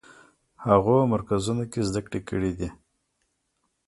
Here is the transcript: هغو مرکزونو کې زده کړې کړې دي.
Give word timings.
هغو 0.65 0.95
مرکزونو 1.13 1.63
کې 1.71 1.79
زده 1.87 2.01
کړې 2.07 2.21
کړې 2.29 2.51
دي. 2.59 2.69